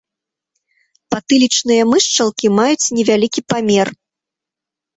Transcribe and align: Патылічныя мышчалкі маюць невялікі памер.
Патылічныя 1.15 1.81
мышчалкі 1.91 2.47
маюць 2.57 2.91
невялікі 2.97 3.41
памер. 3.53 3.87